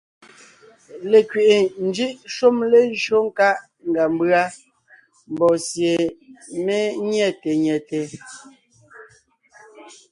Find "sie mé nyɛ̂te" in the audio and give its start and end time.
5.67-7.49